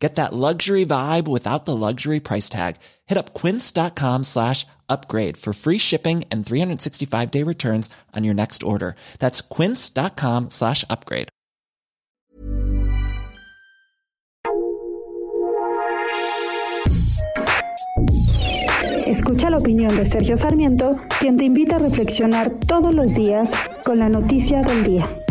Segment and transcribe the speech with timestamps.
[0.00, 2.76] Get that luxury vibe without the luxury price tag.
[3.06, 8.62] Hit up quince.com slash upgrade for free shipping and 365 day returns on your next
[8.62, 8.96] order.
[9.18, 11.28] That's quince.com slash upgrade.
[19.06, 23.50] Escucha la opinión de Sergio Sarmiento, quien te invita a reflexionar todos los días
[23.84, 25.29] con la noticia del día.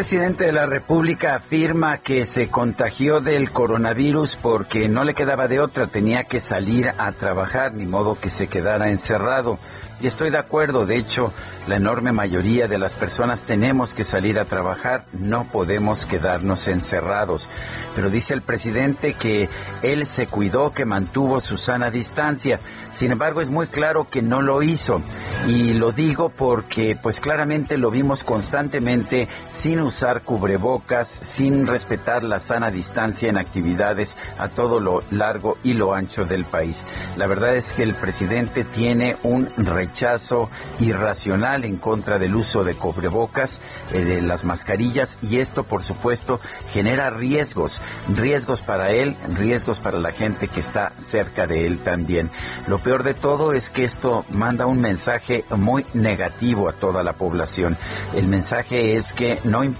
[0.00, 5.60] Presidente de la República afirma que se contagió del coronavirus porque no le quedaba de
[5.60, 9.58] otra, tenía que salir a trabajar, ni modo que se quedara encerrado.
[10.00, 11.30] Y estoy de acuerdo, de hecho,
[11.68, 17.46] la enorme mayoría de las personas tenemos que salir a trabajar, no podemos quedarnos encerrados.
[17.94, 19.50] Pero dice el presidente que
[19.82, 22.60] él se cuidó, que mantuvo su sana distancia.
[22.94, 25.02] Sin embargo, es muy claro que no lo hizo.
[25.46, 32.38] Y lo digo porque pues claramente lo vimos constantemente sin usar cubrebocas, sin respetar la
[32.38, 36.84] sana distancia en actividades a todo lo largo y lo ancho del país.
[37.16, 42.74] La verdad es que el presidente tiene un rechazo irracional en contra del uso de
[42.74, 43.58] cubrebocas,
[43.92, 46.38] eh, de las mascarillas y esto por supuesto
[46.72, 47.80] genera riesgos,
[48.14, 52.30] riesgos para él, riesgos para la gente que está cerca de él también.
[52.68, 57.14] Lo peor de todo es que esto manda un mensaje muy negativo a toda la
[57.14, 57.76] población.
[58.14, 59.79] El mensaje es que no importa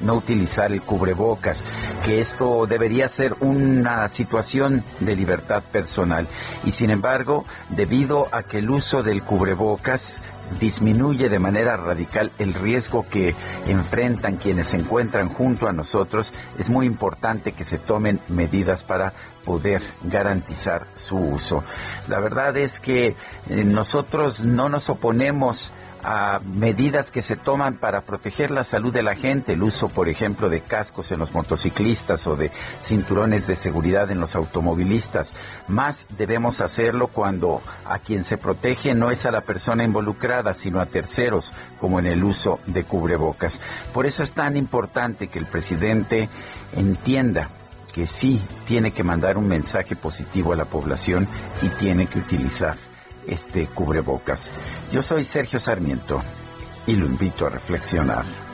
[0.00, 1.62] no utilizar el cubrebocas,
[2.04, 6.28] que esto debería ser una situación de libertad personal
[6.64, 10.18] y sin embargo, debido a que el uso del cubrebocas
[10.58, 13.34] disminuye de manera radical el riesgo que
[13.66, 19.12] enfrentan quienes se encuentran junto a nosotros, es muy importante que se tomen medidas para
[19.44, 21.62] poder garantizar su uso.
[22.08, 23.14] La verdad es que eh,
[23.64, 25.72] nosotros no nos oponemos
[26.02, 30.08] a medidas que se toman para proteger la salud de la gente, el uso, por
[30.08, 32.50] ejemplo, de cascos en los motociclistas o de
[32.80, 35.32] cinturones de seguridad en los automovilistas.
[35.68, 40.80] Más debemos hacerlo cuando a quien se protege no es a la persona involucrada, sino
[40.80, 43.60] a terceros, como en el uso de cubrebocas.
[43.92, 46.28] Por eso es tan importante que el presidente
[46.74, 47.48] entienda
[47.92, 51.26] que sí tiene que mandar un mensaje positivo a la población
[51.62, 52.76] y tiene que utilizar
[53.30, 54.50] este cubrebocas.
[54.92, 56.20] Yo soy Sergio Sarmiento
[56.86, 58.49] y lo invito a reflexionar.